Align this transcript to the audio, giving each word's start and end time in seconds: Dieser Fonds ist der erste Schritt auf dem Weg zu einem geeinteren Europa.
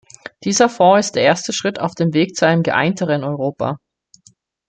Dieser 0.45 0.67
Fonds 0.67 1.05
ist 1.09 1.15
der 1.15 1.21
erste 1.21 1.53
Schritt 1.53 1.79
auf 1.79 1.93
dem 1.93 2.11
Weg 2.15 2.35
zu 2.35 2.47
einem 2.47 2.63
geeinteren 2.63 3.23
Europa. 3.23 3.77